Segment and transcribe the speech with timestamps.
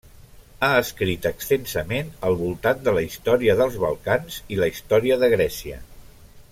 [0.67, 5.83] Ha escrit extensament al voltant de la història dels Balcans i la història de Grècia.